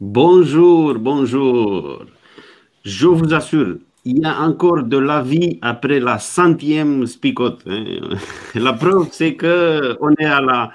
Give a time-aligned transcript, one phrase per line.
[0.00, 2.04] Bonjour, bonjour.
[2.84, 7.62] Je vous assure, il y a encore de la vie après la centième spicote.
[7.66, 7.84] hein.
[8.54, 10.70] La preuve, c'est que on est à la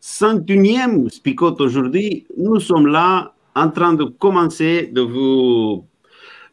[0.00, 2.26] cent unième spicote aujourd'hui.
[2.36, 5.84] Nous sommes là en train de commencer de vous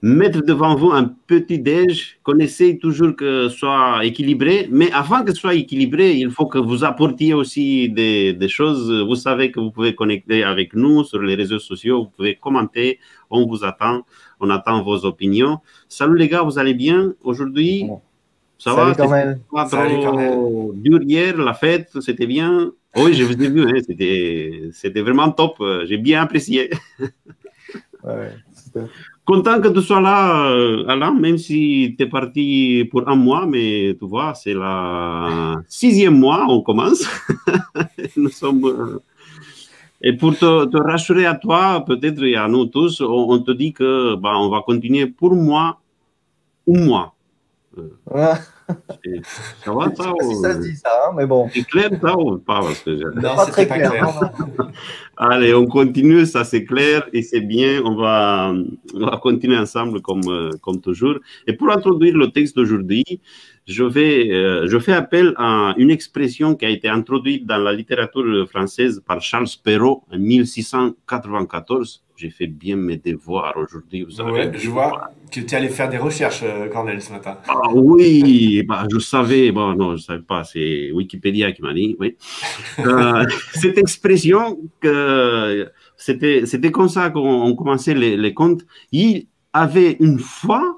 [0.05, 4.69] mettre devant vous un petit déj qu'on essaye toujours que soit équilibré.
[4.71, 8.91] Mais avant que ce soit équilibré, il faut que vous apportiez aussi des, des choses.
[9.07, 12.99] Vous savez que vous pouvez connecter avec nous sur les réseaux sociaux, vous pouvez commenter.
[13.31, 14.05] On vous attend,
[14.39, 15.57] on attend vos opinions.
[15.89, 17.87] Salut les gars, vous allez bien aujourd'hui?
[18.59, 18.95] Ça Salut, va?
[18.95, 19.39] Cornel.
[19.51, 22.71] Pas Salut, trop dur hier, la fête, c'était bien?
[22.95, 25.55] Oui, je vous ai vu, hein, c'était c'était vraiment top.
[25.87, 26.69] J'ai bien apprécié.
[28.03, 28.33] Ouais.
[29.25, 33.47] Content que tu sois là, euh, Alain, même si tu es parti pour un mois,
[33.47, 37.05] mais tu vois, c'est la sixième mois, on commence.
[38.17, 38.99] Euh,
[40.01, 44.15] Et pour te, rassurer à toi, peut-être et à nous tous, on, te dit que
[44.15, 45.79] bah, on va continuer pour moi,
[46.67, 47.13] ou moi.
[47.75, 48.33] Ouais,
[49.63, 51.47] Ça va, je sais ça pas si ou- ça se dit ça, hein, mais bon.
[51.53, 53.91] C'est clair, ça ou pas parce que je- Non, pas très clair.
[53.91, 54.03] clair.
[54.05, 54.71] non, non.
[55.17, 57.81] Allez, on continue, ça c'est clair et c'est bien.
[57.85, 58.53] On va,
[58.95, 61.15] on va continuer ensemble comme, euh, comme toujours.
[61.47, 63.03] Et pour introduire le texte d'aujourd'hui,
[63.67, 67.73] je, vais, euh, je fais appel à une expression qui a été introduite dans la
[67.73, 72.03] littérature française par Charles Perrault en 1694.
[72.15, 74.05] J'ai fait bien mes devoirs aujourd'hui.
[74.07, 77.37] Je vois que tu es allé faire des recherches, euh, Cornel, ce matin.
[77.47, 81.97] Ah oui, bah, je savais, bon, non, je savais pas, c'est Wikipédia qui m'a dit,
[81.99, 82.15] oui.
[82.79, 84.59] Euh, cette expression,
[85.97, 88.61] c'était, c'était comme ça qu'on on commençait les, les contes.
[88.91, 90.74] Il avait une fois,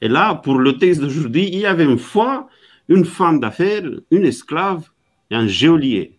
[0.00, 2.48] et là, pour le texte d'aujourd'hui, il y avait une fois
[2.88, 4.90] une femme d'affaires, une esclave
[5.30, 6.18] et un geôlier,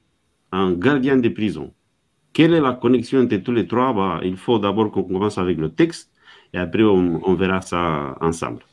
[0.51, 1.73] un gardien de prison.
[2.33, 3.93] Quelle est la connexion entre tous les trois?
[3.93, 6.11] Bah, il faut d'abord qu'on commence avec le texte
[6.53, 8.63] et après on, on verra ça ensemble.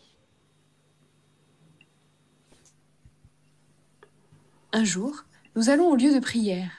[4.72, 5.24] Un jour,
[5.56, 6.70] nous allons au lieu de prière.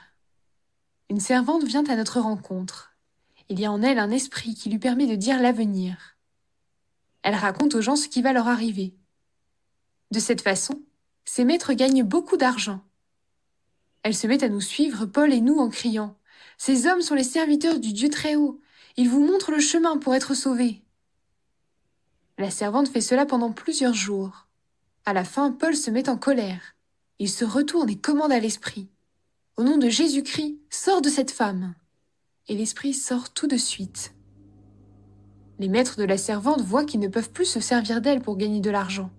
[1.10, 2.92] Une servante vient à notre rencontre.
[3.48, 5.96] Il y a en elle un esprit qui lui permet de dire l'avenir.
[7.22, 8.94] Elle raconte aux gens ce qui va leur arriver.
[10.10, 10.82] De cette façon,
[11.24, 12.82] ses maîtres gagnent beaucoup d'argent.
[14.02, 16.16] Elle se met à nous suivre, Paul et nous, en criant
[16.56, 18.60] Ces hommes sont les serviteurs du Dieu Très-Haut.
[18.96, 20.82] Ils vous montrent le chemin pour être sauvés.
[22.38, 24.46] La servante fait cela pendant plusieurs jours.
[25.04, 26.74] À la fin, Paul se met en colère.
[27.18, 28.88] Il se retourne et commande à l'esprit.
[29.56, 31.74] Au nom de Jésus-Christ, sors de cette femme.
[32.48, 34.14] Et l'esprit sort tout de suite.
[35.60, 38.60] Les maîtres de la servante voient qu'ils ne peuvent plus se servir d'elle pour gagner
[38.60, 39.10] de l'argent.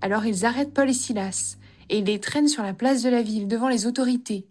[0.00, 1.56] Alors ils arrêtent Paul et Silas
[1.88, 4.46] et ils les traînent sur la place de la ville devant les autorités.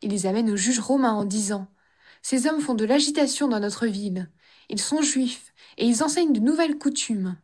[0.00, 1.68] Ils les amènent au juge romain en disant
[2.22, 4.30] Ces hommes font de l'agitation dans notre ville.
[4.70, 7.36] Ils sont juifs et ils enseignent de nouvelles coutumes.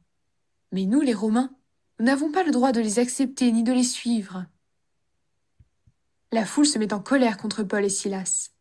[0.72, 1.50] Mais nous, les Romains,
[1.98, 4.46] nous n'avons pas le droit de les accepter ni de les suivre.
[6.32, 8.52] La foule se met en colère contre Paul et Silas.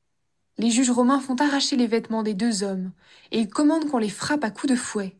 [0.59, 2.91] Les juges romains font arracher les vêtements des deux hommes
[3.31, 5.15] et ils commandent qu'on les frappe à coups de fouet.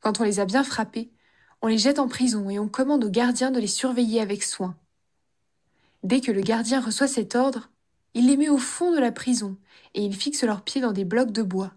[0.00, 1.12] Quand on les a bien frappés,
[1.62, 4.76] on les jette en prison et on commande au gardien de les surveiller avec soin.
[6.02, 7.70] Dès que le gardien reçoit cet ordre,
[8.14, 9.56] il les met au fond de la prison
[9.94, 11.72] et il fixe leurs pieds dans des blocs de bois.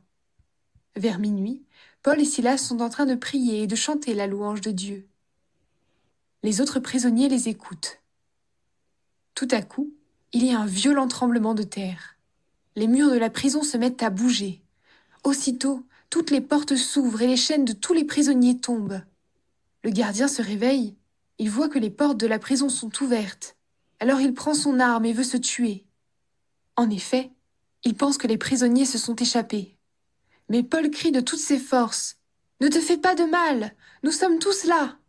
[0.96, 1.64] Vers minuit,
[2.02, 5.08] Paul et Silas sont en train de prier et de chanter la louange de Dieu.
[6.42, 8.02] Les autres prisonniers les écoutent.
[9.36, 9.94] Tout à coup,
[10.34, 12.17] il y a un violent tremblement de terre.
[12.78, 14.62] Les murs de la prison se mettent à bouger.
[15.24, 19.02] Aussitôt, toutes les portes s'ouvrent et les chaînes de tous les prisonniers tombent.
[19.84, 20.96] Le gardien se réveille.
[21.40, 23.58] Il voit que les portes de la prison sont ouvertes.
[24.00, 25.88] Alors il prend son arme et veut se tuer.
[26.76, 27.32] En effet,
[27.84, 29.76] il pense que les prisonniers se sont échappés.
[30.48, 32.18] Mais Paul crie de toutes ses forces.
[32.62, 33.74] Ne te fais pas de mal.
[34.04, 35.00] Nous sommes tous là.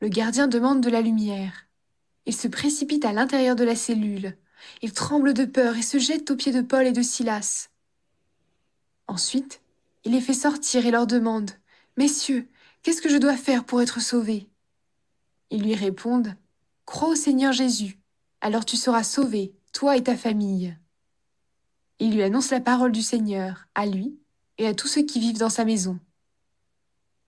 [0.00, 1.66] Le gardien demande de la lumière.
[2.24, 4.38] Il se précipite à l'intérieur de la cellule.
[4.82, 7.68] Il tremble de peur et se jette aux pieds de Paul et de Silas.
[9.06, 9.60] Ensuite,
[10.04, 11.50] il les fait sortir et leur demande
[11.96, 12.48] Messieurs,
[12.82, 14.48] qu'est-ce que je dois faire pour être sauvé
[15.50, 16.34] Ils lui répondent
[16.86, 17.98] Crois au Seigneur Jésus,
[18.40, 20.76] alors tu seras sauvé, toi et ta famille.
[21.98, 24.18] Il lui annonce la parole du Seigneur, à lui
[24.58, 25.98] et à tous ceux qui vivent dans sa maison.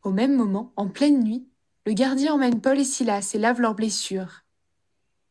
[0.02, 1.46] Au même moment, en pleine nuit,
[1.86, 4.42] le gardien emmène Paul et Silas et lave leurs blessures.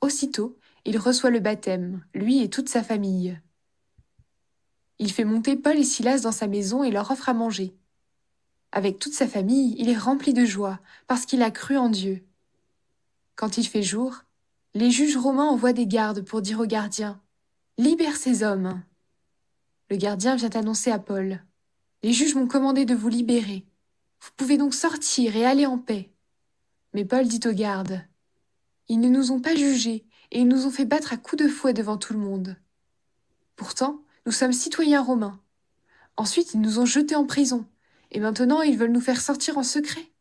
[0.02, 3.40] Aussitôt, il reçoit le baptême, lui et toute sa famille.
[5.00, 7.76] Il fait monter Paul et Silas dans sa maison et leur offre à manger.
[8.72, 12.24] Avec toute sa famille, il est rempli de joie parce qu'il a cru en Dieu.
[13.36, 14.24] Quand il fait jour,
[14.74, 17.22] les juges romains envoient des gardes pour dire aux gardiens
[17.78, 18.82] Libère ces hommes.
[19.90, 21.44] le gardien vient annoncer à Paul.
[22.04, 23.66] Les juges m'ont commandé de vous libérer.
[24.22, 26.12] Vous pouvez donc sortir et aller en paix.
[26.94, 28.02] Mais Paul dit aux gardes.
[28.88, 31.48] Ils ne nous ont pas jugés et ils nous ont fait battre à coups de
[31.48, 32.58] fouet devant tout le monde.
[33.56, 35.40] Pourtant, nous sommes citoyens romains.
[36.18, 37.66] Ensuite, ils nous ont jetés en prison.
[38.12, 40.12] Et maintenant, ils veulent nous faire sortir en secret.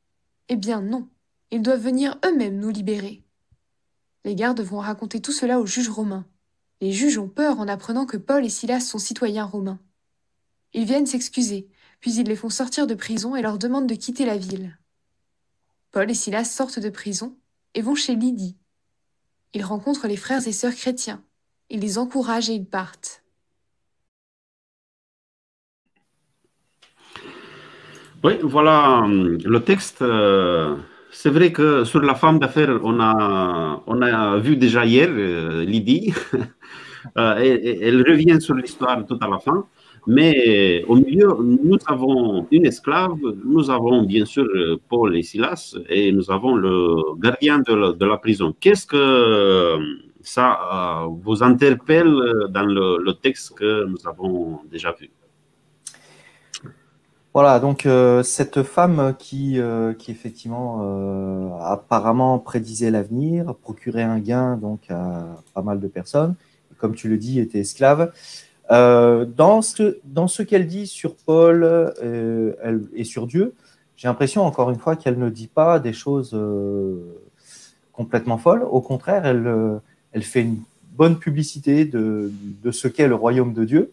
[0.48, 1.08] Eh bien non,
[1.50, 3.22] ils doivent venir eux-mêmes nous libérer.
[4.24, 6.26] Les gardes vont raconter tout cela aux juges romains.
[6.80, 9.78] Les juges ont peur en apprenant que Paul et Silas sont citoyens romains.
[10.72, 11.68] Ils viennent s'excuser,
[12.00, 14.76] puis ils les font sortir de prison et leur demandent de quitter la ville.
[15.92, 17.36] Paul et Silas sortent de prison
[17.74, 18.56] et vont chez Lydie.
[19.54, 21.24] Ils rencontrent les frères et sœurs chrétiens.
[21.70, 23.24] Ils les encouragent et ils partent.
[28.22, 30.02] Oui, voilà hum, le texte.
[30.02, 30.76] euh,
[31.10, 35.64] c'est vrai que sur la femme d'affaires, on a, on a vu déjà hier euh,
[35.64, 36.12] Lydie.
[37.18, 37.34] Euh,
[37.82, 39.66] elle revient sur l'histoire tout à la fin.
[40.06, 45.76] Mais au milieu, nous avons une esclave, nous avons bien sûr euh, Paul et Silas,
[45.88, 48.54] et nous avons le gardien de la, prison.
[48.60, 49.78] Qu'est-ce que euh,
[50.22, 52.14] ça euh, vous interpelle
[52.50, 55.10] dans le, texte que nous avons déjà vu?
[57.34, 64.20] Voilà, donc euh, cette femme qui, euh, qui effectivement euh, apparemment prédisait l'avenir, procurait un
[64.20, 66.36] gain donc à pas mal de personnes,
[66.78, 68.12] comme tu le dis, était esclave.
[68.70, 73.52] Euh, dans ce, dans ce qu'elle dit sur Paul euh, elle, et sur Dieu,
[73.96, 76.96] j'ai l'impression encore une fois qu'elle ne dit pas des choses euh,
[77.92, 78.62] complètement folles.
[78.62, 79.76] Au contraire, elle, euh,
[80.12, 80.60] elle fait une
[80.96, 82.32] bonne publicité de,
[82.62, 83.92] de ce qu'est le royaume de Dieu.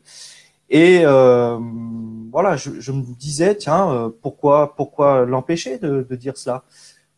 [0.70, 1.60] Et euh,
[2.32, 6.64] voilà, je, je me disais, tiens, pourquoi, pourquoi l'empêcher de, de dire cela?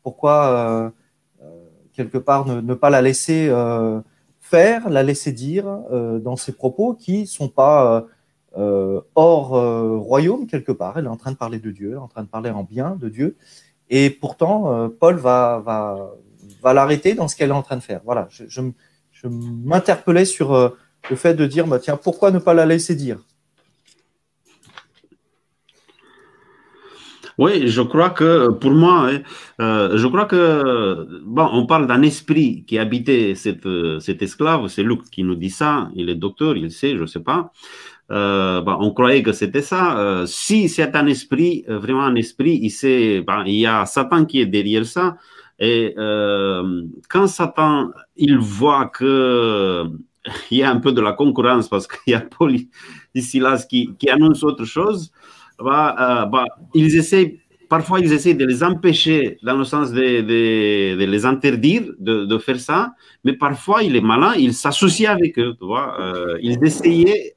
[0.02, 0.92] Pourquoi,
[1.94, 3.48] quelque part, ne, ne pas la laisser
[4.90, 8.02] la laisser dire euh, dans ses propos qui sont pas euh,
[8.58, 9.50] euh, hors
[10.02, 10.98] royaume, quelque part.
[10.98, 13.10] Elle est en train de parler de Dieu, en train de parler en bien de
[13.10, 13.36] Dieu.
[13.90, 16.12] Et pourtant, Paul va, va,
[16.62, 18.02] va l'arrêter dans ce qu'elle est en train de faire.
[18.06, 18.62] Voilà, je, je,
[19.12, 20.54] je m'interpellais sur
[21.10, 23.20] le fait de dire, bah, tiens, pourquoi ne pas la laisser dire?
[27.38, 29.22] Oui, je crois que pour moi, hein,
[29.60, 33.68] euh, je crois que bon, on parle d'un esprit qui habitait cette,
[34.00, 34.68] cet esclave.
[34.68, 35.90] C'est Luc qui nous dit ça.
[35.96, 37.52] Il est docteur, il sait, je sais pas.
[38.12, 39.98] Euh, on croyait que c'était ça.
[39.98, 44.26] Euh, si c'est un esprit, vraiment un esprit, il sait, bon, il y a Satan
[44.26, 45.18] qui est derrière ça.
[45.60, 49.86] Et quand Satan, il voit que
[50.52, 52.56] il y a un peu de la concurrence parce qu'il y a Paul
[53.16, 55.12] et Silas qui, qui annoncent autre chose.
[55.62, 57.40] Euh, bah, ils essaient,
[57.70, 62.94] parfois ils essaient de les empêcher dans le sens de, les interdire de, faire ça,
[63.24, 66.00] mais parfois il est malin, il s'associe avec eux, tu vois.
[66.00, 67.36] Euh, ils essayaient,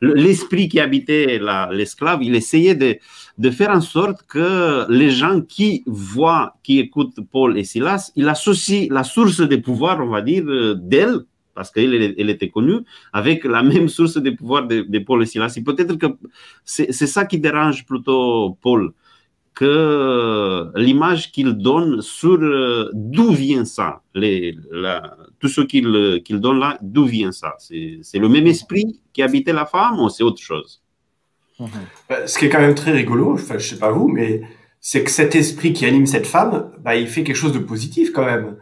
[0.00, 6.56] l'esprit qui habitait l'esclave, il essayait de, faire en sorte que les gens qui voient,
[6.62, 10.44] qui écoutent Paul et Silas, il associe la source de pouvoir, on va dire,
[10.76, 11.20] d'elle,
[11.54, 12.80] parce qu'elle elle était connue,
[13.12, 15.54] avec la même source de pouvoir de, Paul et Silas.
[15.56, 16.06] Et peut-être que
[16.64, 18.92] c'est ça qui dérange plutôt Paul,
[19.54, 22.38] que l'image qu'il donne sur
[22.92, 27.54] d'où vient ça, tout ce qu'il qu donne là, d'où vient ça?
[27.58, 30.82] C'est le même esprit qui habitait la femme ou c'est autre chose?
[32.08, 34.42] Bah, Ce qui est quand même très rigolo, enfin, je sais pas vous, mais
[34.80, 38.12] c'est que cet esprit qui anime cette femme, bah, il fait quelque chose de positif
[38.12, 38.56] quand même.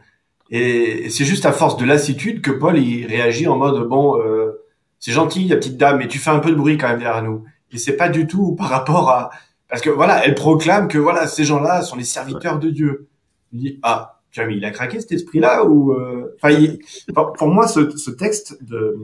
[0.50, 4.64] Et c'est juste à force de lassitude que Paul il réagit en mode bon, euh,
[4.98, 7.22] c'est gentil la petite dame, mais tu fais un peu de bruit quand même derrière
[7.22, 7.44] nous.
[7.72, 9.30] Et c'est pas du tout par rapport à
[9.68, 13.08] parce que voilà, elle proclame que voilà ces gens-là sont les serviteurs de Dieu.
[13.52, 16.36] Il dit ah, tu as mis il a craqué cet esprit-là ou euh...
[16.36, 16.80] enfin il...
[17.14, 18.96] pour moi ce, ce texte de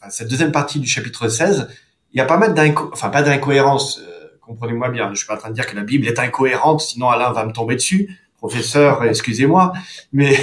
[0.00, 1.68] enfin, cette deuxième partie du chapitre 16,
[2.12, 4.00] il y a pas mal d'inco enfin pas d'incohérence.
[4.00, 6.80] Euh, Comprenez-moi bien, je suis pas en train de dire que la Bible est incohérente,
[6.80, 9.72] sinon Alain va me tomber dessus professeur, excusez-moi,
[10.12, 10.36] mais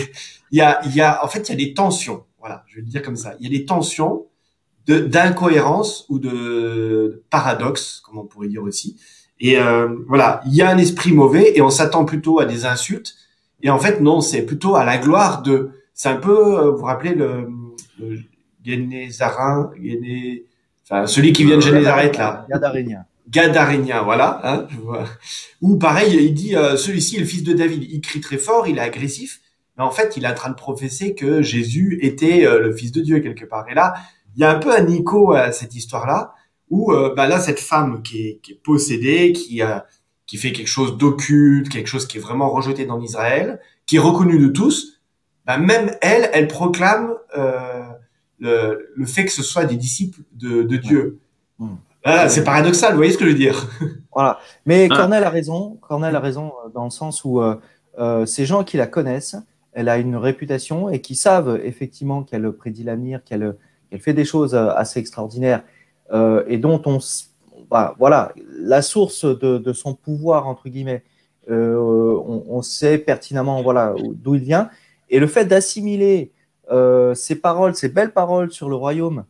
[0.51, 2.23] il y a, il y a, en fait, il y a des tensions.
[2.39, 3.35] Voilà, je vais le dire comme ça.
[3.39, 4.27] Il y a des tensions
[4.85, 8.97] de d'incohérence ou de, paradoxe, comme on pourrait dire aussi.
[9.39, 12.65] Et euh, voilà, il y a un esprit mauvais et on s'attend plutôt à des
[12.65, 13.15] insultes.
[13.62, 15.71] Et en fait, non, c'est plutôt à la gloire de.
[15.93, 17.47] C'est un peu, vous vous rappelez le,
[18.00, 18.19] le
[18.63, 20.45] Génézarin, Géné,
[20.83, 22.45] enfin celui qui vient de Génézareth là.
[22.50, 23.05] Gadarénien.
[23.30, 24.42] Gadarénien, voilà.
[24.44, 24.68] Hein.
[25.62, 27.84] Ou pareil, il dit euh, celui-ci est le fils de David.
[27.84, 29.42] Il crie très fort, il est agressif,
[29.77, 32.92] mais en fait, il est en train de professer que Jésus était euh, le fils
[32.92, 33.68] de Dieu quelque part.
[33.70, 33.94] Et là,
[34.36, 36.34] il y a un peu un écho à cette histoire-là,
[36.70, 39.62] où euh, bah là, cette femme qui est, qui est possédée, qui
[40.25, 44.00] qui fait quelque chose d'occulte, quelque chose qui est vraiment rejeté dans Israël, qui est
[44.00, 45.01] reconnu de tous,
[45.46, 47.13] bah même elle, elle proclame
[48.39, 51.20] le, le, fait que ce soit des disciples de, de Dieu.
[51.60, 51.75] Hmm.
[52.03, 53.69] Ah, c'est paradoxal, vous voyez ce que je veux dire
[54.13, 54.39] Voilà.
[54.65, 54.95] Mais ah.
[54.95, 55.77] Cornel a raison.
[55.81, 57.41] Cornel a raison dans le sens où
[58.25, 59.36] ces gens qui la connaissent,
[59.72, 63.55] elle a une réputation et qui savent effectivement qu'elle prédit l'avenir, qu'elle
[64.00, 65.63] fait des choses assez extraordinaires
[66.48, 67.00] et dont on
[67.74, 71.03] bah, voilà, la source de, son pouvoir, entre guillemets,
[71.50, 74.69] euh, on, sait pertinemment voilà, d'où il vient.
[75.10, 76.31] Et le fait d'assimiler
[76.72, 79.25] euh, ces paroles, ces belles paroles sur le royaume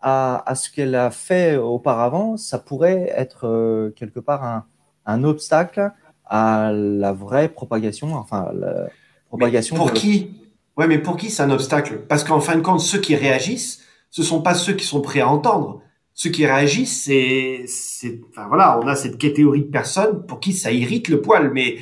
[0.00, 4.64] à, ce qu'elle a fait auparavant, ça pourrait être euh, quelque part
[5.06, 5.90] un, obstacle
[6.24, 8.88] à la vraie propagation, enfin, la
[9.28, 9.76] propagation.
[9.76, 10.40] pour qui?
[10.76, 12.00] Ouais, mais pour qui c'est un obstacle?
[12.08, 15.20] Parce qu'en fin de compte, ceux qui réagissent, ce sont pas ceux qui sont prêts
[15.20, 15.82] à entendre.
[16.14, 20.52] Ceux qui réagissent, c'est, c'est, enfin voilà, on a cette catégorie de personnes pour qui
[20.52, 21.76] ça irrite le poil, mais,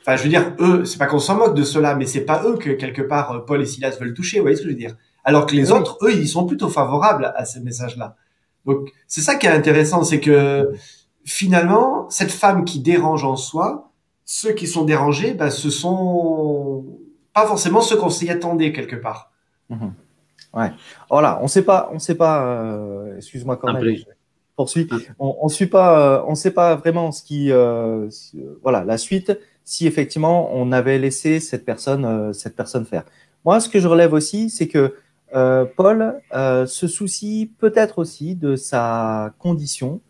[0.00, 2.44] enfin, je veux dire, eux, c'est pas qu'on s'en moque de cela, mais c'est pas
[2.44, 4.72] eux que quelque part euh, Paul et Silas veulent toucher, vous voyez ce que je
[4.72, 4.96] veux dire?
[5.30, 8.16] Alors que les autres, eux, ils sont plutôt favorables à ces messages-là.
[8.66, 10.72] Donc, c'est ça qui est intéressant, c'est que
[11.24, 13.92] finalement, cette femme qui dérange en soi,
[14.24, 16.84] ceux qui sont dérangés, bah, ce sont
[17.32, 19.30] pas forcément ceux qu'on s'y attendait quelque part.
[19.68, 19.92] Mhm.
[20.52, 20.72] Ouais.
[21.08, 22.42] Voilà, on sait pas, on sait pas.
[22.42, 23.94] Euh, excuse-moi quand même.
[24.56, 24.88] Poursuis.
[25.20, 28.08] On, on suit pas, euh, on sait pas vraiment ce qui, euh,
[28.64, 29.38] voilà, la suite.
[29.62, 33.04] Si effectivement on avait laissé cette personne, cette personne faire.
[33.44, 34.96] Moi, ce que je relève aussi, c'est que
[35.32, 40.00] Paul se soucie peut-être aussi de sa condition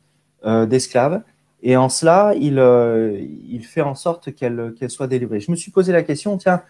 [0.44, 1.22] d'esclave.
[1.62, 5.40] Et en cela, il, fait en sorte qu'elle soit délivrée.
[5.40, 6.62] Je me suis posé la question, tiens,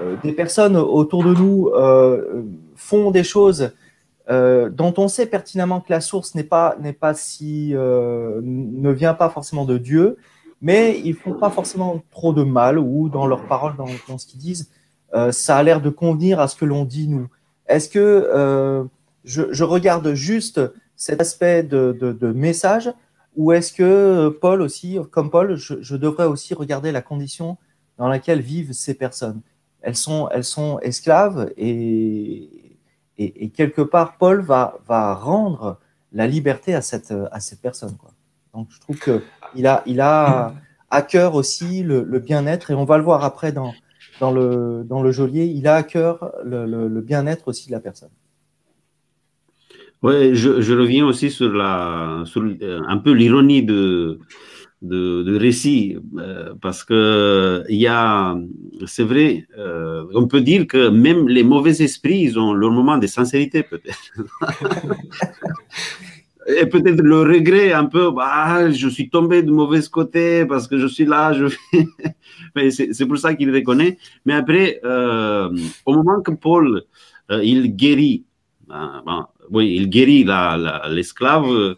[0.00, 2.44] euh, des personnes autour de nous euh,
[2.76, 3.72] font des choses
[4.30, 9.30] euh, dont on sait pertinemment que la source n'est pas pas si ne vient pas
[9.30, 10.18] forcément de Dieu,
[10.60, 14.40] mais ils font pas forcément trop de mal ou dans leurs paroles, dans, ce qu'ils
[14.40, 14.70] disent,
[15.30, 17.28] ça a l'air de convenir à ce que l'on dit nous.
[17.66, 18.88] Est-ce que
[19.24, 20.60] je, regarde juste
[20.96, 22.92] cet aspect de, message
[23.36, 27.56] ou est-ce que Paul aussi, comme Paul, je, devrais aussi regarder la condition
[27.96, 29.40] dans laquelle vivent ces personnes?
[29.80, 32.50] Elles sont, elles sont esclaves et,
[33.54, 35.78] quelque part, Paul va, rendre
[36.12, 37.96] la liberté à cette, à cette personne.
[38.54, 40.54] Donc, je trouve qu'il a, il a
[40.90, 43.72] à cœur aussi le, bien-être, et on va le voir après dans,
[44.20, 47.80] dans, le, dans le geôlier, il a à cœur le, le, bien-être aussi de la
[47.80, 48.10] personne.
[50.02, 54.20] Oui, je, je, reviens aussi sur, la, sur euh, un peu l'ironie de,
[54.82, 58.36] de, de récit, euh, parce que il y a,
[58.86, 62.96] c'est vrai, euh, on peut dire que même les mauvais esprits, ils ont leur moment
[62.96, 64.12] de sincérité peut-être.
[66.48, 70.78] Et peut-être le regret un peu, bah, je suis tombé de mauvais côté parce que
[70.78, 71.46] je suis là, je
[72.70, 73.98] c'est pour ça qu'il reconnaît.
[74.24, 75.50] Mais après, euh,
[75.84, 76.84] au moment que Paul,
[77.30, 78.24] il guérit,
[78.66, 80.24] ben, oui, il guérit
[80.88, 81.76] l'esclave,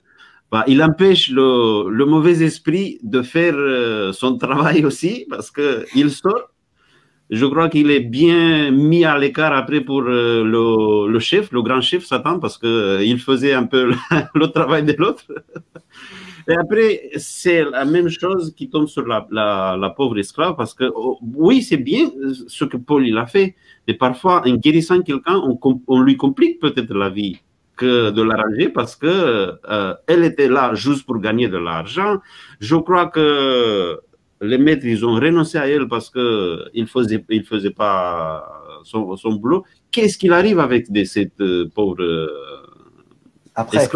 [0.51, 6.50] bah, il empêche le, mauvais esprit de faire euh, son travail aussi parce qu'il sort.
[7.31, 11.81] Je crois qu'il est bien mis à l'écart après pour euh, le, chef, le grand
[11.81, 13.93] chef Satan, parce qu'il euh, faisait un peu
[14.35, 15.25] le, travail de l'autre.
[16.49, 21.19] Et après, c'est la même chose qui tombe sur la, pauvre esclave, parce que oh,
[21.23, 22.11] oui, c'est bien
[22.49, 23.55] ce que Paul il a fait,
[23.87, 25.41] mais parfois, en guérissant quelqu'un,
[25.87, 27.41] on lui complique peut-être la vie
[27.87, 32.19] de l'arranger parce que euh, elle était là juste pour gagner de l'argent.
[32.61, 34.01] Je crois que
[34.41, 38.45] les maîtres ils ont renoncé à elle parce que il faisait il faisait pas
[38.85, 39.65] son, son boulot.
[39.91, 42.29] Qu'est-ce qu'il arrive avec de cette euh, pauvre euh,
[43.57, 43.89] après,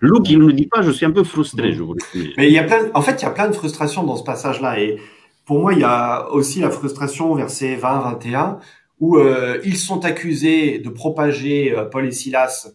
[0.00, 1.96] Luke, il ne nous dit pas, je suis un peu frustré, je vous
[2.38, 4.22] Mais il y a plein, en fait, il y a plein de frustrations dans ce
[4.22, 4.80] passage-là.
[4.80, 4.98] Et
[5.44, 8.58] pour moi, il y a aussi la frustration, verset 20-21,
[9.00, 9.18] où
[9.64, 12.72] ils sont accusés de propager Paul et Silas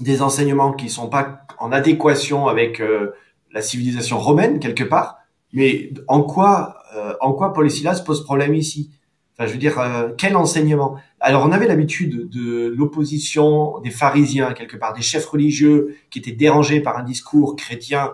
[0.00, 3.12] des enseignements qui sont pas en adéquation avec euh,
[3.52, 5.18] la civilisation romaine quelque part.
[5.52, 8.90] Mais en quoi, euh, en quoi Paul et Silas pose problème ici?
[9.36, 10.96] Enfin, je veux dire, euh, quel enseignement?
[11.20, 16.32] Alors, on avait l'habitude de l'opposition des pharisiens quelque part, des chefs religieux qui étaient
[16.32, 18.12] dérangés par un discours chrétien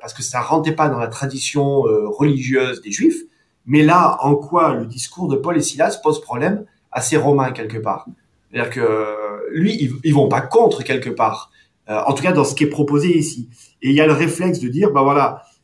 [0.00, 3.22] parce que ça rentrait pas dans la tradition religieuse des juifs.
[3.66, 7.52] Mais là, en quoi le discours de Paul et Silas pose problème à ces Romains
[7.52, 8.06] quelque part?
[8.50, 9.16] C'est-à-dire que
[9.50, 11.50] lui, ils, vont pas contre quelque part.
[11.88, 13.48] Euh, en tout cas, dans ce qui est proposé ici.
[13.82, 15.55] Et il y a le réflexe de dire, bah voilà, euh,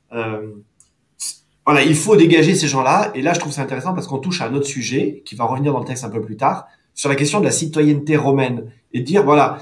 [1.65, 3.11] voilà, il faut dégager ces gens-là.
[3.15, 5.45] Et là, je trouve ça intéressant parce qu'on touche à un autre sujet qui va
[5.45, 8.71] revenir dans le texte un peu plus tard sur la question de la citoyenneté romaine
[8.93, 9.59] et dire, voilà,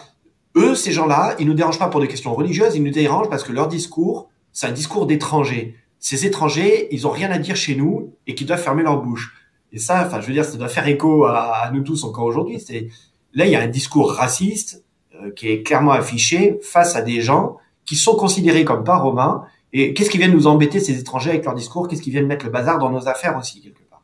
[0.57, 3.45] eux, ces gens-là, ils nous dérangent pas pour des questions religieuses, ils nous dérangent parce
[3.45, 5.77] que leur discours, c'est un discours d'étrangers.
[6.01, 9.37] Ces étrangers, ils ont rien à dire chez nous et qui doivent fermer leur bouche.
[9.73, 12.25] Et ça, enfin, je veux dire, ça doit faire écho à, à nous tous encore
[12.25, 12.59] aujourd'hui.
[12.59, 12.89] C'est
[13.35, 17.21] Là, il y a un discours raciste, euh, qui est clairement affiché face à des
[17.21, 19.45] gens qui sont considérés comme pas romains.
[19.73, 21.89] Et qu'est-ce qui vient nous embêter ces étrangers avec leur discours?
[21.89, 24.03] Qu'est-ce qui vient mettre le bazar dans nos affaires aussi quelque part?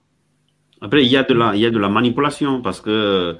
[0.80, 3.36] Après, il y a de la, manipulation parce que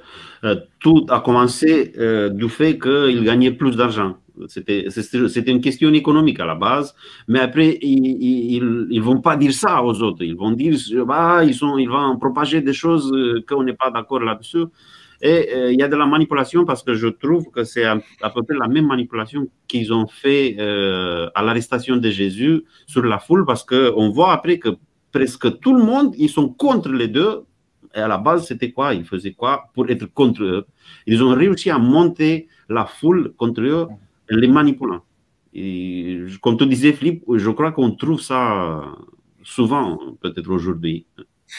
[0.79, 1.93] tout a commencé
[2.31, 4.15] du fait qu'ils gagnaient plus d'argent.
[4.47, 6.95] C'était une question économique à la base,
[7.27, 10.23] mais après, ils ne vont pas dire ça aux autres.
[10.23, 14.19] Ils vont dire, ils, sont, ils vont propager des choses euh, qu'on n'est pas d'accord
[14.19, 14.65] là-dessus.
[15.21, 17.99] Et euh, il y a de la manipulation parce que je trouve que c'est à,
[18.33, 23.17] peu près la même manipulation qu'ils ont fait euh, à l'arrestation de Jésus sur la
[23.17, 24.69] foule parce qu'on voit après que
[25.11, 27.43] presque tout le monde, ils sont contre les deux.
[27.95, 28.93] Et à la base, c'était quoi?
[28.93, 30.65] Ils faisaient quoi pour être contre eux?
[31.07, 33.87] Ils ont réussi à monter la foule contre eux
[34.29, 35.01] les manipulant.
[36.41, 38.83] Comme tu disais, Philippe, je crois qu'on trouve ça
[39.41, 41.05] souvent, peut-être aujourd'hui.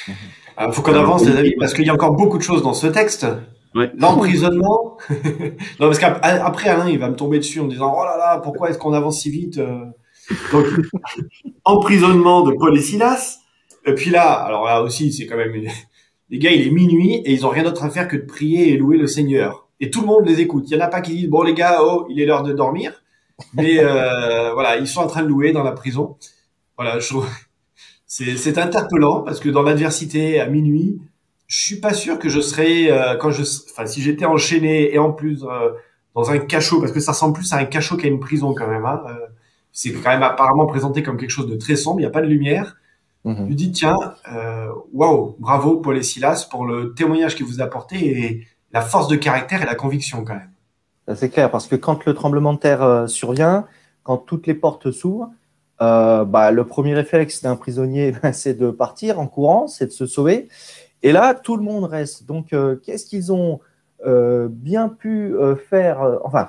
[0.08, 0.14] Il
[0.56, 2.74] ah, faut qu'on avance, les amis, parce qu'il y a encore beaucoup de choses dans
[2.74, 3.26] ce texte.
[3.74, 4.98] L'emprisonnement.
[5.10, 8.38] non, parce qu'après, Alain, il va me tomber dessus en me disant Oh là là,
[8.38, 9.84] pourquoi est-ce qu'on avance si vite euh?
[11.64, 13.38] emprisonnement de Paul et Silas.
[13.86, 15.52] Et puis là, alors là aussi, c'est quand même.
[16.30, 18.72] Les gars, il est minuit et ils ont rien d'autre à faire que de prier
[18.72, 20.64] et louer le Seigneur et tout le monde les écoute.
[20.68, 22.52] Il y en a pas qui disent bon les gars, oh il est l'heure de
[22.52, 23.02] dormir,
[23.54, 26.16] mais euh, voilà ils sont en train de louer dans la prison.
[26.76, 27.14] Voilà, je
[28.08, 31.00] c'est interpellant parce que dans l'adversité à minuit,
[31.46, 34.98] je suis pas sûr que je serais euh, quand je enfin si j'étais enchaîné et
[34.98, 35.70] en plus euh,
[36.16, 38.66] dans un cachot parce que ça ressemble plus à un cachot qu'à une prison quand
[38.66, 38.84] même.
[38.84, 39.02] Hein,
[39.72, 42.00] c'est quand même apparemment présenté comme quelque chose de très sombre.
[42.00, 42.76] Il n'y a pas de lumière.
[43.24, 43.96] Mm Je dis tiens,
[44.92, 49.16] waouh, bravo Paul et Silas pour le témoignage que vous apportez et la force de
[49.16, 50.50] caractère et la conviction quand même.
[51.14, 53.66] C'est clair, parce que quand le tremblement de terre euh, survient,
[54.02, 55.30] quand toutes les portes s'ouvrent,
[55.80, 59.92] euh, bah, le premier réflexe d'un prisonnier, ben, c'est de partir en courant, c'est de
[59.92, 60.48] se sauver.
[61.02, 62.26] Et là, tout le monde reste.
[62.26, 63.60] Donc, euh, qu'est-ce qu'ils ont
[64.48, 65.34] bien pu
[65.68, 66.46] faire Enfin,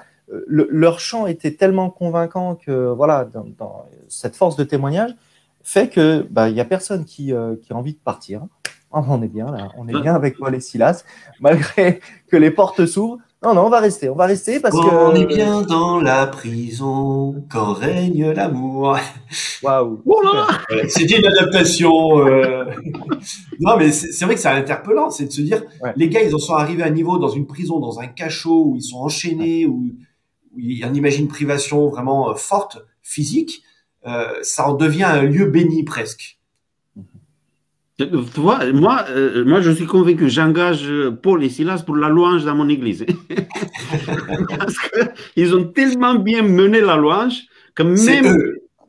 [0.48, 5.16] leur chant était tellement convaincant que, voilà, dans, cette force de témoignage
[5.64, 8.44] fait que bah, il n'y a personne qui, qui a envie de partir.
[8.92, 11.04] Oh, on est bien là, on est bien avec Paul et Silas,
[11.40, 13.18] malgré que les portes s'ouvrent.
[13.42, 14.86] Non, non, on va rester, on va rester parce que.
[14.86, 18.98] On est bien dans la prison quand règne l'amour.
[19.64, 20.04] Waouh!
[20.90, 22.28] C'était une adaptation.
[22.28, 22.66] Euh.
[23.62, 25.64] non, mais c'est vrai que c'est interpellant, c'est de se dire,
[25.96, 28.66] les gars, ils en sont arrivés à un niveau dans une prison, dans un cachot
[28.66, 29.90] où ils sont enchaînés, où,
[30.54, 33.64] où on imagine une privation vraiment euh, forte, physique.
[34.06, 36.39] Euh, ça en devient un lieu béni presque.
[38.00, 40.90] Tu vois, moi, euh, moi, je suis convaincu, j'engage
[41.22, 43.06] Paul et Silas pour la louange dans mon église.
[44.58, 44.78] Parce
[45.34, 47.42] qu'ils ont tellement bien mené la louange
[47.76, 48.38] que même.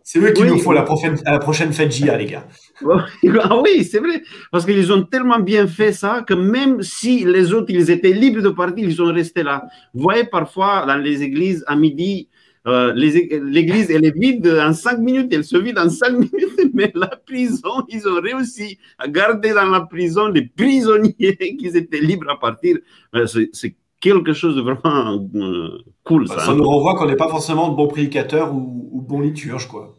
[0.05, 2.47] C'est eux, qui nous font la prochaine, la prochaine fête JA, les gars.
[2.85, 4.23] ah oui, c'est vrai.
[4.51, 8.43] Parce qu'ils ont tellement bien fait ça que même si les autres, ils étaient libres
[8.43, 9.65] de partir, ils sont restés là.
[9.95, 12.29] Vous voyez, parfois, dans les églises, à midi,
[12.67, 16.93] euh, l'église, elle est vide en cinq minutes, elle se vide en cinq minutes, mais
[16.95, 22.31] la prison, ils ont réussi à garder dans la prison les prisonniers qui étaient libres
[22.31, 22.77] à partir.
[23.15, 26.29] Euh, c'est quelque chose de vraiment euh, cool.
[26.29, 29.67] Ça, ça nous renvoie qu'on n'est pas forcément de bons prédicateurs ou, ou bons liturges,
[29.67, 29.97] quoi.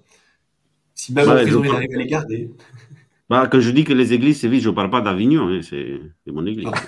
[0.93, 2.51] Si même en prison, ils arrivent à les garder.
[3.29, 5.61] Bah, quand je dis que les églises, c'est vide, je ne parle pas d'Avignon, hein,
[5.61, 6.67] c'est mon église.
[6.69, 6.81] Ah.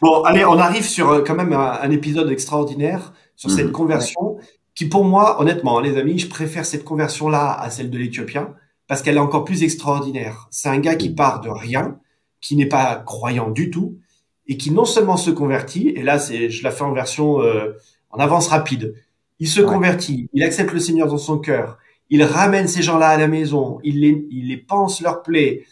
[0.00, 3.72] Bon, allez, on arrive sur euh, quand même un, épisode extraordinaire sur cette mhm.
[3.72, 4.36] conversion
[4.74, 8.54] qui, pour moi, honnêtement, hein, les amis, je préfère cette conversion-là à celle de l'Éthiopien
[8.86, 10.48] parce qu'elle est encore plus extraordinaire.
[10.50, 11.98] C'est un gars qui part de rien,
[12.40, 13.98] qui n'est pas croyant du tout
[14.46, 17.72] et qui non seulement se convertit, et là, c'est, je la fais en version euh,
[18.10, 18.94] en avance rapide.
[19.40, 21.76] Il se convertit, il accepte le Seigneur dans son cœur,
[22.08, 25.64] il ramène ces gens-là à la maison, il les, il les pense leur plaie,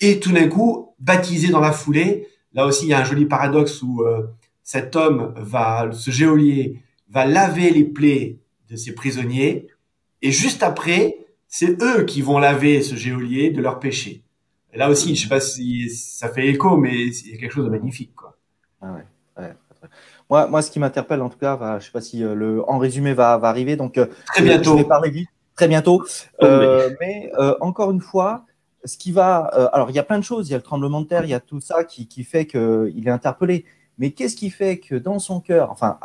[0.00, 3.26] et tout d'un coup, baptisé dans la foulée, Là aussi, il y a un joli
[3.26, 4.26] paradoxe où euh,
[4.62, 8.38] cet homme va, ce geôlier, va laver les plaies
[8.70, 9.68] de ses prisonniers,
[10.22, 14.22] et juste après, c'est eux qui vont laver ce geôlier de leurs péchés.
[14.72, 17.70] Et là aussi, je sais pas si ça fait écho, mais c'est quelque chose de
[17.70, 18.36] magnifique, quoi.
[18.80, 18.94] Ah
[19.38, 19.54] ouais,
[20.30, 22.68] Moi, moi, ce qui m'interpelle, en tout cas, va, je sais pas si euh, le,
[22.68, 24.78] en résumé va, va arriver, donc euh, très bientôt.
[24.78, 26.02] Je vais parler vite, très bientôt.
[26.40, 28.45] mais encore une fois,
[28.86, 29.50] ce qui va.
[29.54, 30.48] Euh, alors, il y a plein de choses.
[30.48, 33.02] Il y a le tremblement de terre, il y a tout ça qui, fait qu'il
[33.06, 33.64] est interpellé.
[33.98, 35.98] Mais qu'est-ce qui fait que dans son cœur, enfin,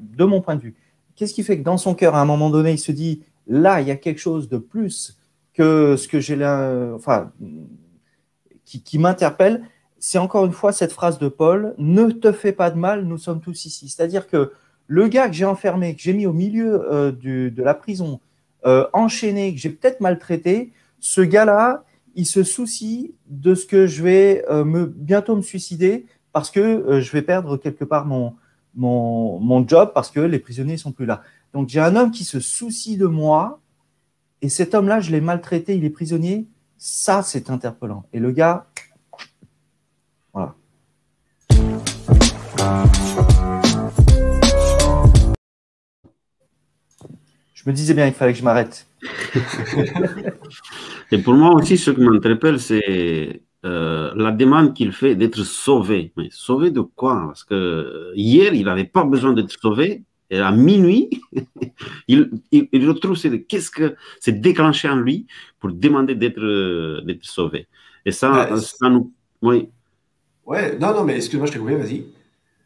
[0.00, 0.74] de mon point de vue,
[1.14, 3.80] qu'est-ce qui fait que dans son cœur, à un moment donné, il se dit là,
[3.80, 5.18] il y a quelque chose de plus
[5.54, 7.32] que ce que j'ai là, enfin,
[8.64, 9.62] qui, m'interpelle?
[9.98, 13.18] C'est encore une fois cette phrase de Paul ne te fais pas de mal, nous
[13.18, 13.88] sommes tous ici.
[13.88, 14.52] C'est-à-dire que
[14.86, 18.20] le gars que j'ai enfermé, que j'ai mis au milieu euh, de la prison,
[18.66, 21.84] euh, enchaîné, que j'ai peut-être maltraité, ce gars-là,
[22.18, 27.00] il se soucie de ce que je vais euh, me, bientôt me suicider parce que
[27.00, 28.34] je vais perdre quelque part mon,
[28.74, 31.22] mon, mon job parce que les prisonniers sont plus là.
[31.54, 33.60] Donc j'ai un homme qui se soucie de moi
[34.42, 36.48] et cet homme-là, je l'ai maltraité, il est prisonnier.
[36.76, 38.04] Ça, c'est interpellant.
[38.12, 38.66] Et le gars,
[40.32, 40.56] voilà.
[47.54, 48.87] Je me disais bien qu'il fallait que je m'arrête.
[51.12, 56.12] Et pour moi aussi, ce qui m'interpelle, c'est euh, la demande qu'il fait d'être sauvé.
[56.16, 57.26] Mais sauvé de quoi?
[57.26, 60.04] Parce que hier, il n'avait pas besoin d'être sauvé.
[60.30, 61.08] Et à minuit,
[62.08, 65.26] il, il, retrouve qu'est-ce que c'est déclenché en lui
[65.58, 67.66] pour demander d'être d'être sauvé.
[68.04, 69.12] Et ça, ça nous.
[69.40, 69.68] Oui.
[70.44, 72.04] Ouais, non, non, mais excuse-moi, je t'ai coupé, vas-y.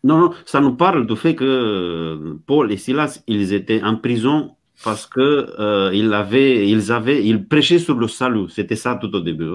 [0.05, 4.57] Non, non, ça nous parle du fait que Paul et Silas, ils étaient en prison
[4.85, 5.21] parce que
[5.59, 8.49] euh, ils, avaient, ils, avaient, ils prêchaient sur le salut.
[8.49, 9.51] C'était ça tout au début.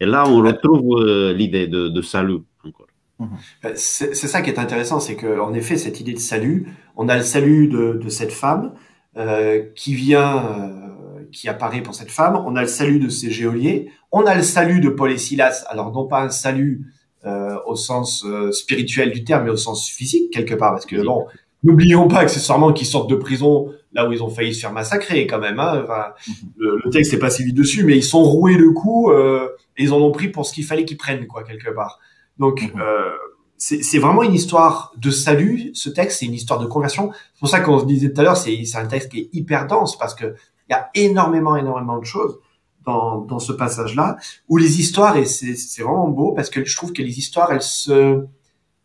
[0.00, 2.86] Et là, on retrouve euh, l'idée de, de, salut encore.
[3.18, 3.28] Mhm.
[3.64, 6.66] Euh, c'est ça qui est intéressant, c'est qu'en effet, cette idée de salut,
[6.96, 8.72] on a le salut de, de cette femme
[9.16, 13.30] euh, qui vient, euh, qui apparaît pour cette femme, on a le salut de ces
[13.30, 16.86] géoliers, on a le salut de Paul et Silas, alors non pas un salut
[17.26, 21.26] euh, au sens spirituel du terme, mais au sens physique quelque part, parce que bon,
[21.62, 25.26] n'oublions pas accessoirement qu'ils sortent de prison là où ils ont failli se faire massacrer
[25.26, 25.58] quand même.
[25.60, 25.84] Hein.
[26.26, 26.34] Mhm.
[26.56, 29.84] le, texte n'est pas si vite dessus, mais ils sont roués de coups euh, et
[29.84, 31.98] ils en ont pris pour ce qu'il fallait qu'ils prennent, quoi, quelque part.
[32.38, 32.80] Donc, mhm.
[32.80, 33.10] euh,
[33.58, 35.70] c'est vraiment une histoire de salut.
[35.74, 37.12] Ce texte, c'est une histoire de conversion.
[37.12, 39.68] C'est pour ça qu'on se disait tout à l'heure, c'est un texte qui est hyper
[39.68, 40.34] dense parce que
[40.68, 42.38] il y a énormément, énormément de choses
[42.84, 44.16] dans, dans ce passage-là
[44.48, 47.62] où les histoires et c'est vraiment beau parce que je trouve que les histoires, elles
[47.62, 48.28] se, vous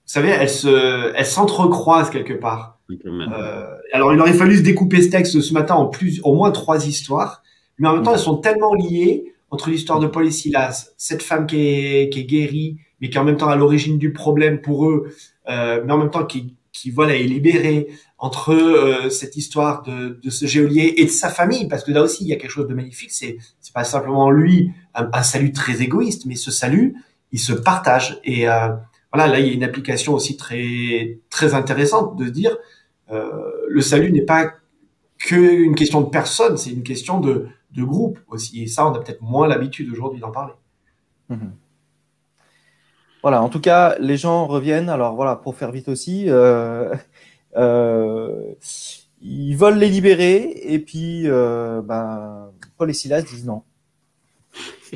[0.05, 2.76] savez, elles se, elles s'entrecroisent quelque part.
[2.89, 6.51] Euh, alors, il aurait fallu se découper ce texte ce matin en plus, au moins
[6.51, 7.43] trois histoires,
[7.79, 11.21] mais en même temps, elles sont tellement liées entre l'histoire de Paul et Silas, cette
[11.23, 14.11] femme qui est, qui est guérie, mais qui est en même temps à l'origine du
[14.11, 15.13] problème pour eux,
[15.49, 20.19] euh, mais en même temps qui, qui voilà est libérée entre euh, cette histoire de,
[20.21, 22.51] de ce géolier et de sa famille, parce que là aussi il y a quelque
[22.51, 23.11] chose de magnifique.
[23.11, 26.95] C'est c'est pas simplement lui un, un, salut très égoïste, mais ce salut
[27.31, 28.69] il se partage et euh,
[29.13, 32.57] voilà là il y a une application aussi très très intéressante de se dire
[33.09, 34.51] le salut n'est pas
[35.17, 38.63] qu'une question de personne, c'est une question de, de groupe aussi.
[38.63, 40.53] Et ça, on a peut-être moins l'habitude aujourd'hui d'en parler.
[41.29, 41.53] Mhm.
[43.21, 44.89] Voilà, en tout cas, les gens reviennent.
[44.89, 46.93] Alors voilà, pour faire vite aussi, euh,
[47.57, 48.53] euh,
[49.21, 53.63] ils veulent les libérer et puis ben, Paul et Silas disent non.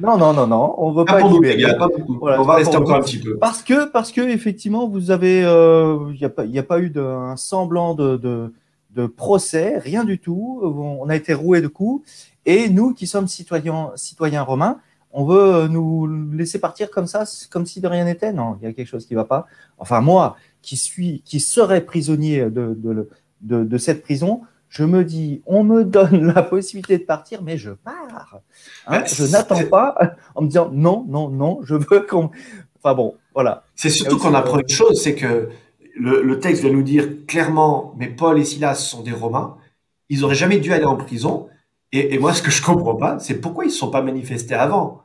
[0.00, 1.74] Non, non, non, non, on ne veut pas, libérer.
[2.10, 3.36] on va rester encore un petit peu.
[3.38, 6.90] Parce que, parce que effectivement, vous avez, il euh, n'y a, pas, a pas eu
[6.90, 8.52] de, un semblant de, de,
[8.94, 10.60] de, procès, rien du tout.
[10.62, 12.08] On a été roué de coups.
[12.44, 14.78] Et nous, qui sommes citoyens, citoyens romains,
[15.12, 18.32] on veut nous laisser partir comme ça, comme si de rien n'était.
[18.32, 19.46] Non, il y a quelque chose qui ne va pas.
[19.78, 23.08] Enfin, moi, qui suis, qui serais prisonnier de, de,
[23.40, 27.56] de, de cette prison, je me dis, on me donne la possibilité de partir, mais
[27.56, 28.40] je pars.
[28.86, 29.04] Hein.
[29.06, 29.96] je n'attends pas
[30.34, 32.30] en me disant non, non, non, je veux qu'on.
[32.78, 33.64] Enfin bon, voilà.
[33.74, 35.50] C'est surtout qu'on apprend une chose, c'est que
[35.98, 39.56] le, texte vient nous dire clairement, mais Paul et Silas sont des Romains,
[40.08, 41.48] ils auraient jamais dû aller en prison.
[41.92, 45.02] Et, moi, ce que je comprends pas, c'est pourquoi ils ne sont pas manifestés avant.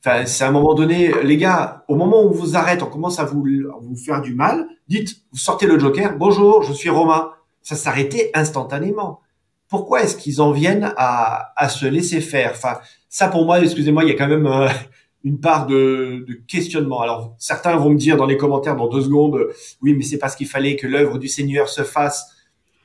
[0.00, 2.86] Enfin, c'est à un moment donné, les gars, au moment où on vous arrête, on
[2.86, 6.72] commence à vous, à vous faire du mal, dites, vous sortez le Joker, bonjour, je
[6.72, 7.30] suis Romain
[7.66, 9.22] ça s'arrêtait instantanément.
[9.68, 12.52] Pourquoi est-ce qu'ils en viennent à, à, se laisser faire?
[12.54, 14.68] Enfin, ça pour moi, excusez-moi, il y a quand même euh,
[15.24, 17.00] une part de, de, questionnement.
[17.00, 19.48] Alors, certains vont me dire dans les commentaires dans deux secondes,
[19.82, 22.28] oui, mais c'est parce qu'il fallait que l'œuvre du Seigneur se fasse.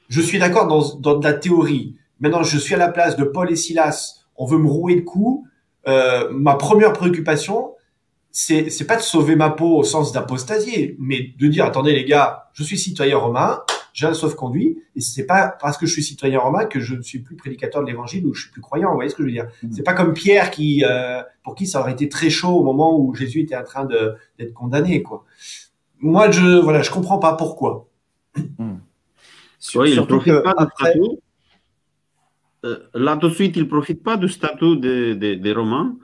[0.10, 1.96] Je suis d'accord dans, dans la théorie.
[2.20, 4.26] Maintenant, je suis à la place de Paul et Silas.
[4.36, 5.46] On veut me rouer le cou.
[5.88, 7.76] Euh, ma première préoccupation,
[8.32, 12.06] c'est c'est pas de sauver ma peau au sens d'apostasier, mais de dire attendez les
[12.06, 13.62] gars, je suis citoyen romain,
[13.94, 17.02] j'ai un sauf-conduit, et c'est pas parce que je suis citoyen romain que je ne
[17.02, 18.90] suis plus prédicateur de l'évangile ou je suis plus croyant.
[18.90, 19.72] Vous voyez ce que je veux dire mmh.
[19.72, 22.98] C'est pas comme Pierre qui, euh, pour qui ça aurait été très chaud au moment
[22.98, 25.26] où Jésus était en train de d'être condamné, quoi.
[26.00, 27.88] Moi, je voilà, je comprends pas pourquoi.
[28.36, 28.76] Mmh.
[29.76, 30.92] Oui, il profite pas après...
[30.92, 31.20] statut.
[32.64, 35.96] Euh, là tout de suite, il profite pas du statut des de, de Romains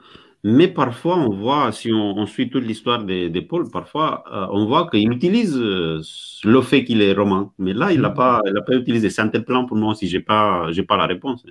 [0.44, 4.88] mais parfois, on voit, si on, suit toute l'histoire de, Paul, parfois, euh, on voit
[4.88, 6.00] qu'il utilise euh,
[6.44, 7.52] le fait qu'il est romain.
[7.58, 9.10] Mais là, il n'a pas, pas utilisé.
[9.10, 11.44] C'est un tel plan pour moi si je n'ai pas, pas la réponse.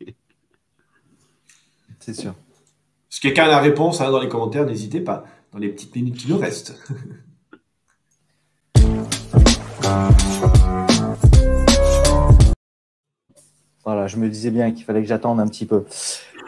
[1.98, 2.34] C'est sûr.
[3.10, 6.16] Si quelqu'un a la réponse hein, dans les commentaires, n'hésitez pas, dans les petites minutes
[6.16, 6.80] qui nous restent.
[13.84, 15.86] Voilà, je me disais bien qu'il fallait que j'attende un petit peu.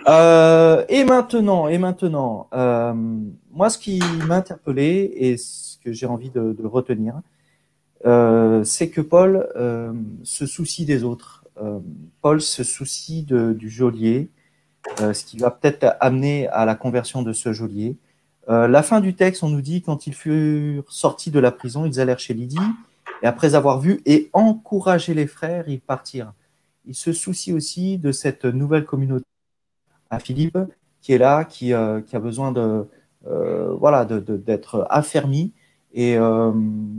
[0.09, 2.95] Euh, et maintenant, et maintenant, euh,
[3.51, 7.21] moi, ce qui m'a interpellé et ce que j'ai envie de, de retenir,
[8.07, 11.45] euh, c'est que Paul euh, se soucie des autres.
[11.61, 11.79] Euh,
[12.23, 14.31] Paul se soucie de, du geôlier,
[15.01, 17.97] euh, ce qui va peut-être amener à la conversion de ce geôlier.
[18.49, 22.01] la fin du texte, on nous dit quand ils furent sortis de la prison, ils
[22.01, 22.59] allèrent chez Lydie,
[23.23, 26.33] et après avoir vu et encouragé les frères, ils partirent.
[26.87, 29.25] Il se soucie aussi de cette nouvelle communauté
[30.11, 30.59] à Philippe
[31.01, 32.87] qui est là, qui, euh, qui a besoin de
[33.27, 35.53] euh, voilà d'être affermi.
[35.93, 36.53] Et euh,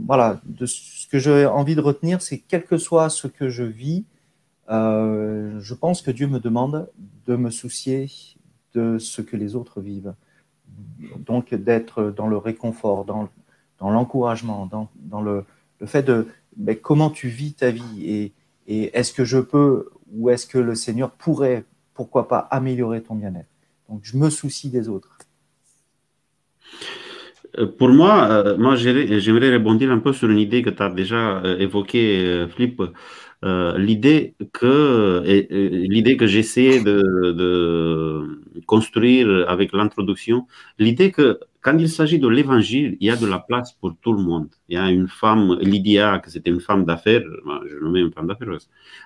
[0.06, 3.62] voilà, de ce que j'ai envie de retenir, c'est quel que soit ce que je
[3.62, 4.04] vis,
[4.70, 6.88] euh, je pense que Dieu me demande
[7.26, 8.10] de me soucier
[8.74, 10.14] de ce que les autres vivent.
[11.18, 13.28] Donc d'être dans le réconfort, dans,
[13.78, 15.44] dans l'encouragement, dans, dans le,
[15.80, 18.32] le, fait de ben, comment tu vis ta vie et,
[18.66, 23.14] et est-ce que je peux ou est-ce que le Seigneur pourrait pourquoi pas améliorer ton
[23.14, 23.48] bien-être.
[23.88, 25.18] Donc, je me soucie des autres.
[27.58, 30.88] Euh, pour moi, euh, moi j'aimerais rebondir un peu sur une idée que tu as
[30.88, 32.82] déjà euh, évoquée, Flip.
[33.76, 35.22] l'idée que
[35.94, 40.46] l'idée que j'essaie de, de, construire avec l'introduction,
[40.78, 44.12] l'idée que quand il s'agit de l'évangile, il y a de la place pour tout
[44.12, 44.48] le monde.
[44.68, 47.22] Il y a une femme, Lydia, que c'était une femme d'affaires,
[47.70, 48.48] je nommais une femme d'affaires.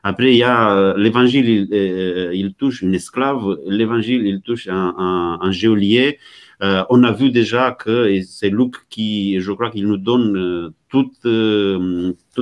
[0.03, 4.69] Après, il y a euh, l'évangile, il, euh, il, touche une esclave, l'évangile, il touche
[4.69, 6.19] un, un, géolier.
[6.63, 11.19] Euh, on a vu déjà que c'est Luc qui, je crois qu'il nous donne toute,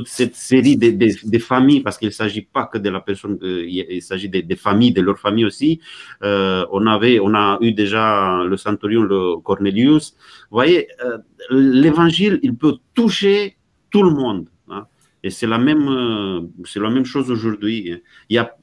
[0.07, 3.37] cette série de, de, de familles, parce qu'il ne s'agit pas que de la personne,
[3.42, 5.81] il s'agit des de familles, de leur famille aussi.
[6.22, 10.04] On, avait, on a eu déjà le centurion, le Cornelius.
[10.12, 11.19] Vous voyez, euh,
[11.51, 13.57] l'évangile, il peut toucher
[13.90, 14.49] tout le monde.
[14.69, 14.87] Hein.
[15.23, 18.03] Et c'est la même, c'est la même chose aujourd'hui.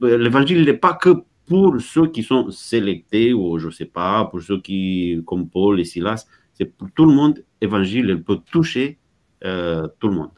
[0.00, 4.40] L'évangile n'est pas que pour ceux qui sont sélectés, ou je ne sais pas, pour
[4.40, 8.98] ceux qui, comme Paul et Silas, c'est pour tout le monde, évangile, elle peut toucher
[9.44, 10.30] euh, tout le monde.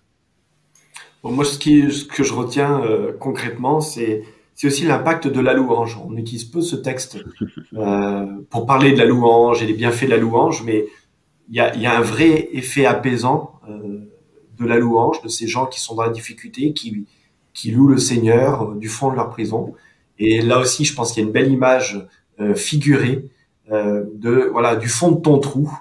[1.22, 5.54] Moi, ce, qui, ce que je retiens euh, concrètement, c'est c'est aussi l'impact de la
[5.54, 5.98] louange.
[6.06, 7.18] On utilise peu ce texte
[7.74, 10.86] euh, pour parler de la louange et des bienfaits de la louange, mais
[11.48, 14.10] il y a, y a, un vrai effet apaisant euh,
[14.58, 17.06] de la louange, de ces gens qui sont dans la difficulté, qui,
[17.54, 19.74] qui louent le Seigneur euh, du fond de leur prison.
[20.18, 22.06] Et là aussi, je pense qu'il y a une belle image
[22.40, 23.30] euh, figurée
[23.70, 25.72] euh, de voilà du fond de ton trou,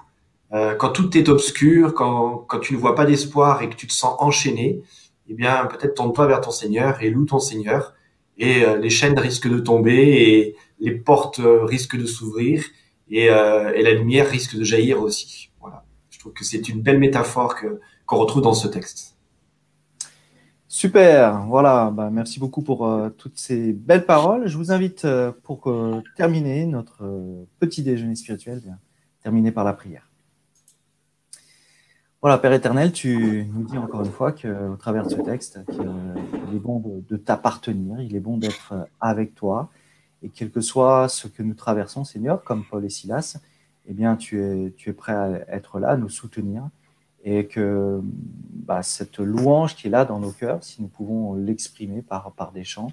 [0.78, 3.92] quand tout est obscur, quand, quand tu ne vois pas d'espoir et que tu te
[3.92, 4.82] sens enchaîné,
[5.28, 7.93] eh bien peut-être tourne-toi vers ton Seigneur et loue ton Seigneur.
[8.38, 12.64] Et euh, les chaînes risquent de tomber et les portes euh, risquent de s'ouvrir
[13.08, 15.50] et, euh, et, la lumière risque de jaillir aussi.
[15.60, 15.84] Voilà.
[16.10, 17.56] Je trouve que c'est une belle métaphore
[18.06, 19.16] qu'on retrouve dans ce texte.
[20.66, 24.48] Super, voilà, bah, merci beaucoup pour toutes ces belles paroles.
[24.48, 25.06] Je vous invite
[25.44, 25.72] pour
[26.16, 27.04] terminer notre
[27.60, 30.10] petit déjeuner spirituel, bien, par la prière.
[32.24, 36.56] Voilà, Père éternel, tu nous dis encore une fois qu'au travers de ce texte, qu'il
[36.56, 39.68] est bon de, t'appartenir, il est bon d'être avec toi,
[40.22, 43.36] et quel que soit ce que nous traversons, Seigneur, comme Paul et Silas,
[43.86, 46.66] eh bien, tu es, tu es prêt à être là, à nous soutenir,
[47.24, 52.00] et que bah, cette louange qui est là dans nos cœurs, si nous pouvons l'exprimer
[52.00, 52.92] par, par des chants,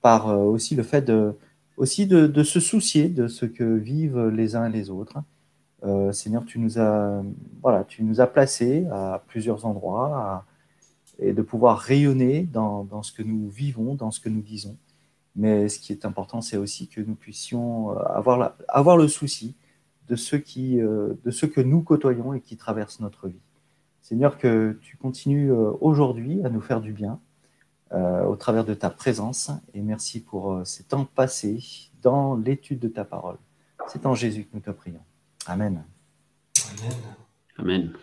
[0.00, 1.34] par euh, aussi le fait de,
[1.76, 5.18] aussi de, se soucier de ce que vivent les uns et les autres.
[5.84, 7.22] Euh, Seigneur, tu nous as,
[7.62, 7.86] voilà,
[8.32, 10.44] placés à plusieurs endroits
[11.18, 14.76] et de pouvoir rayonner dans, ce que nous vivons, dans ce que nous disons.
[15.36, 18.02] Mais ce qui est important, c'est aussi que nous puissions euh,
[18.68, 19.54] avoir, le souci
[20.08, 23.40] de ceux, qui, euh, de ceux que nous côtoyons et qui traversent notre vie.
[24.02, 27.20] Seigneur, que tu continues aujourd'hui à nous faire du bien
[27.92, 29.52] au travers de ta présence.
[29.74, 31.62] Et merci pour ces temps passés
[32.02, 33.36] dans l'étude de ta parole.
[33.88, 35.02] C'est en Jésus que nous te prions.
[35.48, 35.84] Amen.
[36.70, 36.96] Amen.
[37.58, 37.96] Amen.